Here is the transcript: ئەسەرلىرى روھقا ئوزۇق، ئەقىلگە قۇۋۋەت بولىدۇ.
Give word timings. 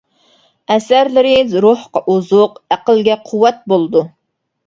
ئەسەرلىرى 0.75 1.33
روھقا 1.65 2.01
ئوزۇق، 2.13 2.57
ئەقىلگە 2.77 3.19
قۇۋۋەت 3.27 3.61
بولىدۇ. 3.75 4.03